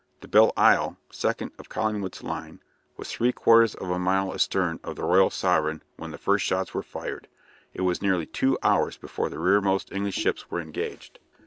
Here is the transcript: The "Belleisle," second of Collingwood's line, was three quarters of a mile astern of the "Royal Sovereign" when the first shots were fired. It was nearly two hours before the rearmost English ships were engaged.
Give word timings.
The 0.21 0.27
"Belleisle," 0.27 0.97
second 1.11 1.51
of 1.59 1.69
Collingwood's 1.69 2.23
line, 2.23 2.59
was 2.97 3.11
three 3.11 3.31
quarters 3.31 3.75
of 3.75 3.91
a 3.91 3.99
mile 3.99 4.33
astern 4.33 4.79
of 4.83 4.95
the 4.95 5.03
"Royal 5.03 5.29
Sovereign" 5.29 5.83
when 5.97 6.09
the 6.09 6.17
first 6.17 6.43
shots 6.43 6.73
were 6.73 6.81
fired. 6.81 7.27
It 7.75 7.81
was 7.81 8.01
nearly 8.01 8.25
two 8.25 8.57
hours 8.63 8.97
before 8.97 9.29
the 9.29 9.37
rearmost 9.37 9.91
English 9.91 10.15
ships 10.15 10.49
were 10.49 10.59
engaged. 10.59 11.19